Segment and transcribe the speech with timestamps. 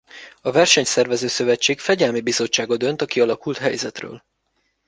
[0.41, 4.23] A versenyt szervező szövetség Fegyelmi Bizottsága dönt a kialakult helyzetről.